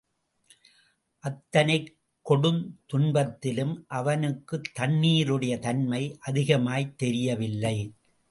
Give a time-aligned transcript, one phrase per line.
[1.19, 1.97] அத்தனைக்
[2.29, 7.93] கொடுந்துன்பத்திலும் அவனுக்குத் தண்ணீருடைய தண்மை அதிகமாய்த் தெரியவில்லை.